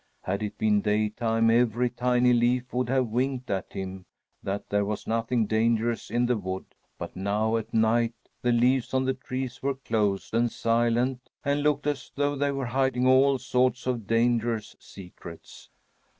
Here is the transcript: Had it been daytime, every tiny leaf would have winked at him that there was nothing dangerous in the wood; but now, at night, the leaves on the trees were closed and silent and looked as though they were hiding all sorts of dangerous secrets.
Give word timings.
Had 0.23 0.41
it 0.41 0.57
been 0.57 0.81
daytime, 0.81 1.51
every 1.51 1.91
tiny 1.91 2.33
leaf 2.33 2.73
would 2.73 2.89
have 2.89 3.09
winked 3.09 3.51
at 3.51 3.71
him 3.71 4.07
that 4.41 4.67
there 4.67 4.83
was 4.83 5.05
nothing 5.05 5.45
dangerous 5.45 6.09
in 6.09 6.25
the 6.25 6.37
wood; 6.37 6.65
but 6.97 7.15
now, 7.15 7.55
at 7.55 7.71
night, 7.71 8.15
the 8.41 8.51
leaves 8.51 8.95
on 8.95 9.05
the 9.05 9.13
trees 9.13 9.61
were 9.61 9.75
closed 9.75 10.33
and 10.33 10.51
silent 10.51 11.29
and 11.45 11.61
looked 11.61 11.85
as 11.85 12.11
though 12.15 12.35
they 12.35 12.51
were 12.51 12.65
hiding 12.65 13.05
all 13.05 13.37
sorts 13.37 13.85
of 13.85 14.07
dangerous 14.07 14.75
secrets. 14.79 15.69